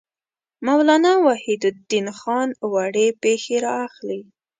مولانا 0.65 1.13
وحیدالدین 1.27 2.07
خان 2.19 2.49
وړې 2.73 3.07
پېښې 3.21 3.55
را 3.65 3.73
اخلي. 3.87 4.21